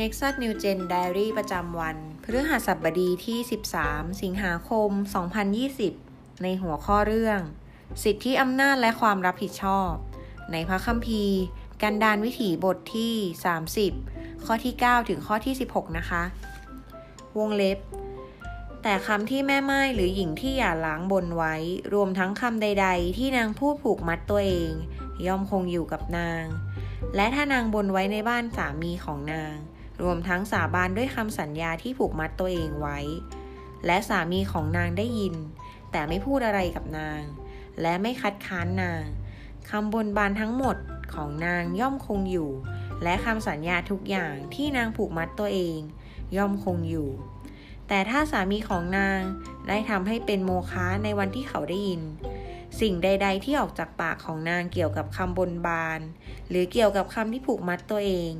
[0.00, 3.38] Nexus New Gen Diary ประจำวัน พฤหัสบดีที่
[3.80, 4.90] 13 สิงหาคม
[5.66, 7.40] 2020 ในหัวข้อเรื่อง
[8.02, 9.92] สิทธิอำนาจและความรับผิดชอบ
[10.52, 11.38] ในพระคัมภีร์
[11.82, 13.14] กันดานวิถีบทที่
[13.80, 16.22] 30 ข้อที่ 9 ถึงข้อที่ 16 นะคะ
[17.38, 17.78] วงเล็บ
[18.82, 21.54] แต่คำที่แม่ไม้หรือหญิงที่อย่าล้างบนไว้
[21.94, 24.72] รวมทั้งคำใด ๆ ที่นางพูดผูกมัดตัวเอง
[25.26, 26.44] ย่อมคงอยู่กับนาง
[27.16, 29.56] และถ้านางบนไว้ในบ้านสามีของนาง
[30.02, 32.98] รวมทั้งสาบานด้วยคำสัญญาที่ผูกมัดตัวเองไว้
[33.86, 35.34] และสามีของนางได้ยิน
[35.90, 37.22] แต่ไม่พูดอะไรกับนาง
[37.80, 39.04] และไม่คัดค้านนาง
[39.70, 40.76] คำบนบานทั้งหมด
[41.14, 42.50] ของนางย่อมคงอยู่
[43.02, 45.78] และคำสัญญาทุกอย่างที่นางผูกมัดตัวเอง
[46.36, 47.08] ย่อมคงอยู่
[47.88, 49.20] แต่ถ้าสามีของนาง
[49.68, 52.02] ได้ทำให้เป็นโมฆะในวันที่เขาได้ยิน
[52.80, 56.00] สิ่งใด ๆ ที่ออกจากปากของนางเกี่ยวกับคำบนบาน
[56.48, 58.32] หรือเกี่ยวกับคำที่ผูกมัดตัวเอง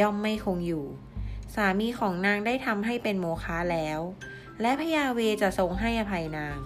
[0.00, 0.84] ย่อมไม่คงอยู่
[1.54, 4.00] สามีของนางได้ทำให้เป็นโมฆะแล้ว
[4.60, 6.58] และพยาเวจะทรงให้อภัยนาง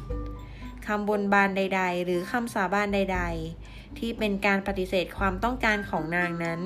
[0.86, 3.20] คำบนบานใด ๆ หรือคำสาบานใด
[3.58, 6.61] ๆ ที่เป็นการปฏิเสธความต้องการของนางนั้น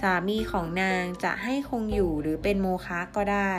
[0.00, 3.54] สามีของนางจะให้คงอยู่หรือเป็นโมฆะก็ได้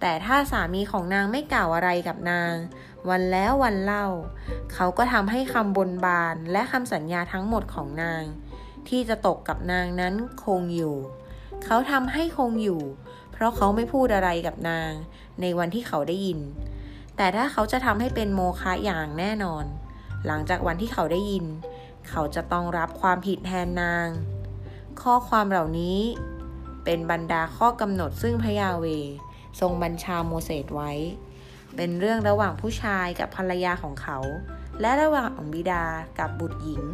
[0.00, 2.54] แต่ถ้าสามีของนางไม่กล่าวอะไรกับนาง
[3.08, 4.06] วันแล้ววันเล่า
[4.74, 8.22] เขาก็ทำให้คำบนบานและคำสัญญาทั้งหมดของนาง
[8.88, 10.14] ที่จะตกกับนางนั้น
[10.44, 10.96] คงอยู่
[11.64, 12.80] เขาทำให้คงอยู่
[13.32, 14.90] เพราะเขาไม่พูดอะไรกับนาง
[15.40, 16.40] ในวันที่เขาได้ยิน
[17.16, 19.64] แต่ถ้าเขาจะทำให้เป็นโมฆะอย่างแน่นอน
[20.26, 21.44] หลังจากวันที่เขาได้ยิน
[22.08, 24.08] เขาจะต้องรับความผิดแทนนาง
[25.02, 25.98] ข้อความเหล่านี้
[26.84, 28.86] เป็นบรรดาข้อกำหนดซึ่งพระยาเว
[29.60, 30.92] ทรงบัญชาโมเสสไว้
[31.76, 34.18] เป็นเรื่องระหว่างผู้ชายกับภรรยาของเขา
[34.80, 35.84] และระหว่างบิดา
[36.18, 36.84] กับบุตรหญิง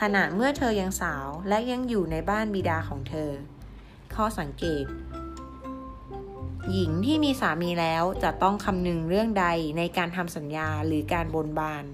[0.00, 3.30] ขณะเมื่อเธอยังสาวและยังอยู่ในบ้านบิดาของเธอ
[4.14, 4.84] ข้อสังเกต
[6.72, 9.46] หญิงที่มีสามีแล้วจะต้องคำนึงเรื่องใด
[9.78, 11.84] ในการทำสัญญาหรือการบนบาน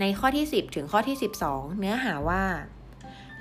[0.00, 1.16] ในข้อที่ 10 ถึงข้อที่
[1.46, 2.44] 12 เนื้อหาว่า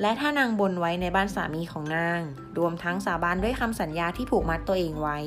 [0.02, 2.22] และถ้านางบนไว้ในบ้านสามีของนาง
[2.58, 5.20] รวมทั้งสาบานด้วยคำสัญญาที่ผูกมัดตัวเองไว้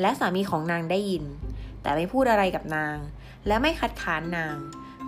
[0.00, 1.24] และสามีของนางได้ยิน
[1.82, 2.96] แต่ไม่พูดอะไรกับนาง
[3.46, 4.56] และไม่คัดค้านนาง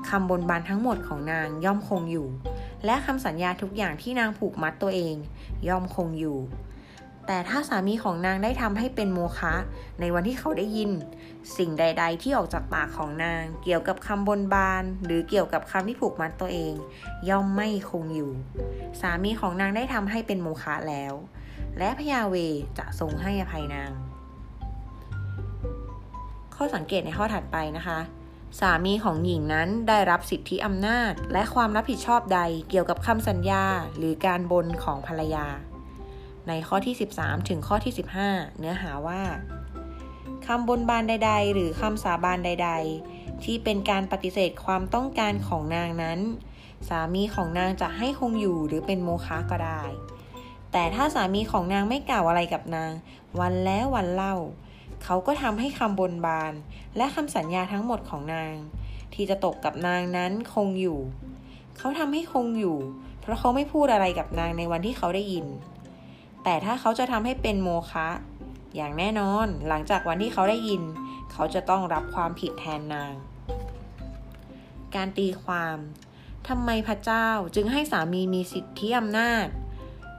[0.08, 2.28] คำบนบานทั้งหมดของนางย่อมคงอยู่
[2.84, 5.14] และคำสัญญาทุกอย่างที่นางผูกมัดตัวเอง
[5.68, 6.38] ย่อมคงอยู่
[7.26, 9.54] แต่ถ้าสามีของนางได้ทำให้เป็นโมฆะ
[10.00, 10.90] ในวันที่เขาได้ยิน
[11.56, 16.74] สิ่งใด ๆ ที่ออกจากปากของนาง เกี่ยวกับคำบนบาน หรือเกี่ยวกับคำที่ผูกมัดตัวเอง
[17.28, 18.30] ย่อมไม่คงอยู่
[19.00, 21.14] สามีของนางได้ทำให้เป็นโมฆะแล้ว
[21.78, 22.34] และพยาเว
[22.78, 23.92] จะทรงให้อภัยนาง
[26.54, 27.98] ข้อสังเกตในข้อถัดไปนะคะ
[28.60, 32.40] สามีของหญิงนั้นได้รับสิทธิอำนาจ และความรับผิดชอบใด
[32.70, 33.64] เกี่ยวกับคำสัญญา
[33.96, 35.46] หรือการบนของภรรยา
[36.48, 37.92] ในข้อที่ 13 ถึงข้อที่
[38.24, 39.22] 15 เนื้อหาว่า
[40.46, 42.70] คำบนบานใด ๆ หรือคำสาบานใด
[43.06, 46.18] ๆ ที่เป็นการปฏิเสธความต้องการของนางนั้น
[46.88, 49.82] สามีของนางจะให้คงอยู่หรือเป็นโมฆะก็ได้
[50.72, 52.92] แต่ถ้าสามีของนางไม่กล่าวอะไรกับนาง
[53.40, 54.34] วันแล้ววันเล่า
[55.04, 56.52] เขาก็ทำให้คำบนบาน
[56.96, 58.54] และคำสัญญาทั้งหมดของนาง
[59.14, 60.98] ที่จะตกกับนางนั้นคงอยู่
[61.78, 62.78] เขาทำให้คงอยู่
[63.20, 65.46] เพราะเขาไม่พูดอะไรกับนางในวันที่เขาได้ยิน
[66.44, 68.08] แต่ถ้าเขาจะทำให้เป็นโมฆะ
[68.76, 70.82] อย่างแน่นอนหลังจากวันที่เขาได้ยิน
[71.32, 73.12] เขาจะต้องรับความผิดแทนนาง
[74.94, 75.76] การตีความ
[76.48, 79.46] ทำไมพระเจ้าจึงให้สามีมีสิทธิอำนาจ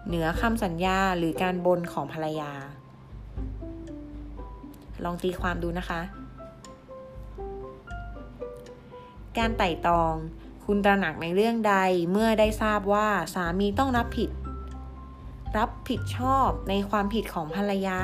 [0.08, 2.54] เหนือคำสัญญาหรือการบนของภรรยา
[5.04, 6.02] ลองตีความดูนะคะ
[9.38, 10.14] การไต่ตอง
[10.66, 11.76] คุณตระหนักในเรื่องใด
[12.12, 14.30] เมื่อได้ทราบว่าสามีต้องรับผิด
[15.58, 18.02] รับผิดชอบในความผิดของภรรยา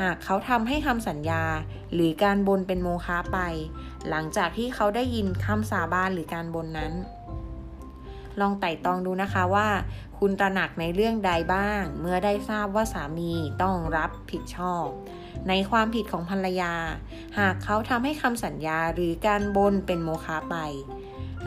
[0.00, 1.44] หากเขาทำให้คำสัญญา
[1.94, 3.38] หรือการบนเป็นโมฆะไป
[4.08, 6.92] หลังจากที่เขาได้ยินคำสาบานหรือการบนนั้น
[8.40, 9.68] ลองไต่ตองดูนะคะว่า
[10.18, 14.86] คุณตระหนักในเรื่องใดบ้าง เมื่อได้ทราบว่าสามีต้องรับผิดชอบ
[15.48, 16.74] ในความผิดของภรรยา
[17.38, 20.56] หากเขาทำให้คำสัญญาหรือการบนเป็นโมฆะไป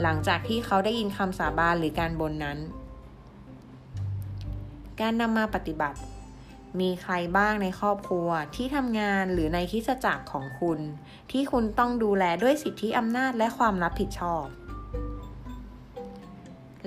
[0.02, 2.58] หลังจากที่เขาได้ยินคำสาบานหรือการบนนั้น
[5.02, 6.00] การนำมาปฏิบัติ
[6.80, 10.80] มีใครบ้างในครอบครัวที่ทำงานหรือในคิสจักรของคุณ
[11.32, 14.46] ที่คุณต้องดูแลด้วยสิทธิอำนาจและความรับผิดชอบ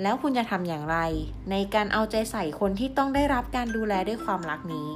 [0.01, 0.97] แล้วคุณจะทำอย่างไร
[1.51, 4.89] ในการเอาใจใส่คนที่ต้องได้รับการดูแลด้วยความรักนี้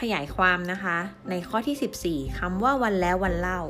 [0.00, 0.98] ขยายความนะคะ
[1.30, 3.60] ในข้อที่ 14คำว่าวันแล้ววันเล่า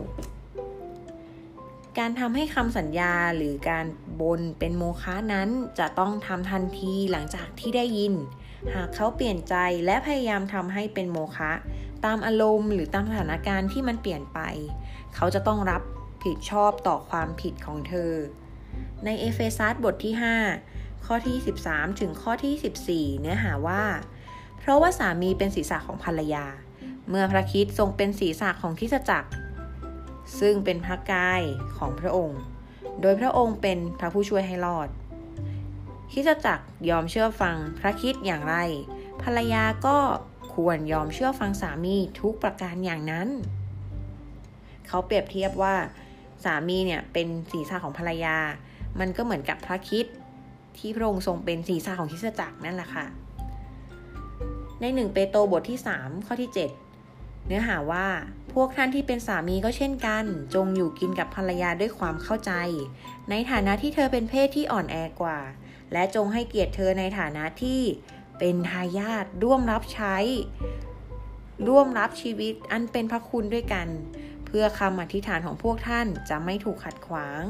[1.99, 3.87] การทำให้คำสัญญาหรือการ
[4.21, 5.49] บนเป็นโมฆะนั้น
[5.79, 8.15] จะต้องทำทันทีหลังจากที่ได้ยิน
[8.75, 9.55] หากเขาเปลี่ยนใจ
[9.85, 11.53] และพยายามทำให้เป็นโมฆะ
[12.05, 14.41] ตามอารมณ์หรือตามสถานการณ์ที่มันเปลี่ยนไป
[15.15, 15.83] เขาจะต้องรับ
[16.25, 18.13] ผิดชอบต่อความผิดของเธอ
[19.05, 20.15] ในเอเฟซัสบทที่
[20.61, 21.37] 5 ข้อที่
[21.69, 23.85] 13 ถึงข้อที่ 14 เนื้อหาว่า
[24.59, 26.47] เพราะว่าสามีเป็นศีรษะของภรรยา
[27.09, 29.29] เมื่อพระคิดทรงเป็นศีรษะของคริสจักร
[30.41, 31.43] ซึ่งเป็นพระกาย
[31.77, 32.41] ของพระองค์
[33.01, 34.89] โดยพระองค์เป็นพระผู้ช่วยให้รอด
[36.13, 36.61] คิสตจัก
[36.91, 38.57] ยอมเชื่อฟังพระคิดอย่างไร
[39.23, 39.99] ภรรยาก็
[40.55, 43.29] ควรยอมเชื่อฟังสามีทุกประการอย่างนั้น
[44.87, 45.75] เขาเปรียบเทียบว่า
[46.45, 48.37] สามีเนี่ยเป็นศีรษะของภรรยา
[49.01, 50.07] มันก็เหมือนกับพระคิด
[50.79, 53.07] ที่พระองค์ทรงเป็นศีรษะของคริสตจักรนั่นแหละค่ะ
[54.81, 56.92] ในหนึ่งเปโตรบทที่ 3 ข้อที่ 7
[57.47, 58.07] เนื้อหาว่า
[58.53, 60.25] พวกท่านที่เป็นสามีก็เช่นกัน
[60.55, 62.53] จงอยู่กินกับภรรยาด้วยความเข้าใจ
[63.31, 65.39] ในฐานะที่เธอเป็นเพศที่อ่อนแอกว่า
[65.93, 67.81] และจงให้เกียรติเธอในฐานะที่
[68.39, 70.17] เป็นทายาทร่วมรับใช้
[71.69, 73.89] ร่วมรับชีวิตอันเป็นพระคุณด้วยกัน
[74.47, 77.43] เพื่อคำอธิษฐานของพวกท่านจะไม่ถูกขัดขวาง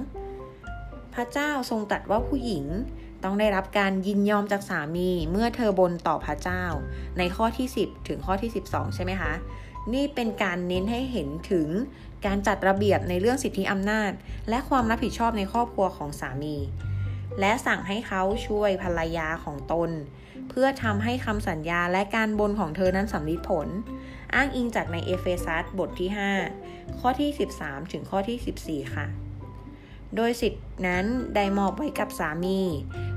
[1.14, 2.64] พระเจ้าทรงตรัสว่าผู้หญิง
[3.24, 6.64] ต้องได้รับการยินยอมจากสามีเมื่อเธอบนต่อพระเจ้า
[7.18, 9.32] ในข้อที่ 10 ถึงข้อที่ 12 ใช่ไหมคะ
[9.94, 11.68] นี่เป็นการเน้นให้เห็นถึง
[12.26, 14.12] การจัดระเบียบในเรื่องสิทธิอำนาจ
[14.48, 16.56] และความรับผิดชอบในครอบครัวของสามี
[17.40, 19.90] และสั่งให้เขาช่วยภรรยาของตน
[20.48, 23.68] เพื่อทำให้คำสัญญาและการบนของเธอนั้นสำลิดผล
[24.34, 26.10] อ้างอิงจากในเอเฟซัสบทที่
[26.54, 29.06] 5 ข้อที่ 13 ถึงข้อที่ 14 ค่ะ
[30.16, 31.04] โดยสิทธินั้น
[31.34, 32.60] ได้มอบไว้กับสามี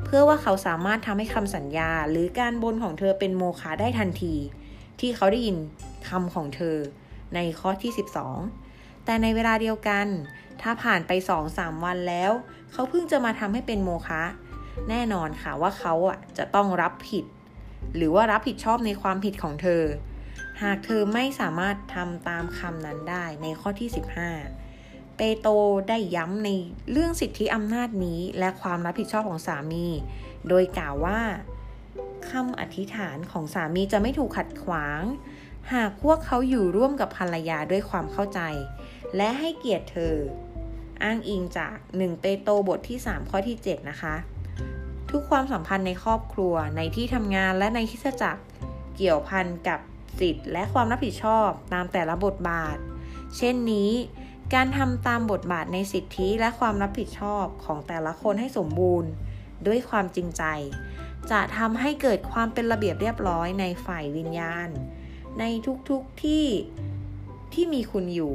[0.06, 4.36] เพื่อว่าเขาสามารถทำให้คำสัญญาหรือการบนของเธอเป็นโมฆะได้ทันที
[5.00, 5.58] ที่เขาได้ยิน
[6.10, 6.78] คำของเธอ
[7.36, 7.92] ในข้อที่
[8.48, 10.08] 12 แต่ในเวลาเดียวกัน
[10.62, 11.12] ถ้าผ่านไป
[11.48, 12.32] 2-3 วันแล้ว
[12.72, 14.24] เขาเพิ่งจะมาทำให้เป็นโมฆะ
[14.90, 17.26] แน่นอนค่ะว่าเขาอะจะต้องรับผิด
[17.96, 19.84] หรือว่ารับผิดชอบในความผิดของเธอ
[20.64, 23.90] หากเธอไม่สามารถทำตามคำนั้นได้ในข้อที่
[24.54, 25.48] 15 เปโต
[25.90, 26.50] ได้ย้ำใน
[26.92, 29.88] เรื่องสิทธิอำนาจนี้และความรับผิดชอบของสามี
[30.48, 31.20] โดยกล่าวว่า
[32.32, 35.02] คำอธิษฐานของสามีจะไม่ถูกขัดขวาง
[35.74, 38.40] หากพวกเขาอยู่ร่วมกับภรรยาด้วยความเข้าใจ
[39.16, 40.16] และให้เกียรติเธอ
[41.04, 44.16] อ้างอิงจาก 1 เปโตรบทที่ 3 ข้อที่ 7 นะคะ
[45.12, 48.44] ทุกความสัมพันธ์ในครอบครัวในที่ทำงานและในคิสจักร
[48.96, 49.80] เกี่ยวพันกับ
[50.20, 52.78] สิทธิ์และความรับผิดชอบตามแต่ละบทบาท
[53.38, 53.92] เช่นนี้
[54.54, 59.10] การทำตามบทบาทในสิทธิและความรับผิดชอบของแต่ละคนให้สมบูรณ์
[59.68, 60.44] ด้วยความจริงใจ
[61.32, 64.70] จะทำให้เกิดความเป็นระเบียบเรียบร้อยในฝ่ายวิญญาณ
[65.40, 65.44] ใน
[65.90, 66.46] ทุกๆทที่
[67.54, 68.34] ที่มีคุณอยู่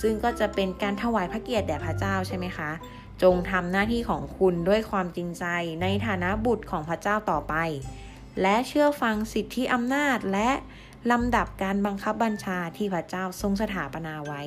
[0.00, 2.70] ซึ่งก็จะเป็นการถวายพระเกียรติแด่พระเจ้าใช่ไหมคะ
[3.22, 5.44] จงทำหน้าที่ของคุณด้วยความจริงใจ
[5.82, 7.54] ในฐานะบุตรของพระเจ้าต่อไป
[8.42, 10.50] และเชื่อฟังสิทธิอำนาจและ
[11.10, 14.42] ลำดับการบังคับบัญชาที่พระเจ้าทรงสถาปนาไว้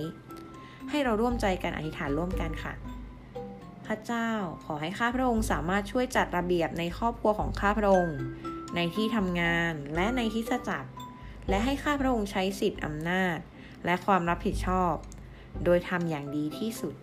[0.90, 2.74] ให้เราร่วมใจกันอธิษฐานร่วมกันค่ะ
[3.88, 4.30] พระเจ้า
[4.66, 8.18] ขอให้ข้าพระองค์สามารถช่วยจัดระเบียบในครอบครัวของข้าพระองค์
[8.76, 10.90] ในที่ทำงานและในที่สจักร
[11.50, 13.38] และให้ข้าพระองค์ใช้สิทธิอำนาจ
[13.86, 14.94] และความรับผิดชอบ
[15.64, 16.96] โดยทำอย่างดีที่สุด